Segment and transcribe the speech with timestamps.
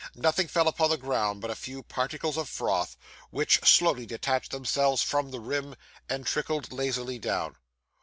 [0.15, 2.97] Nothing fell upon the ground but a few particles of froth,
[3.29, 5.75] which slowly detached themselves from the rim,
[6.09, 7.55] and trickled lazily down.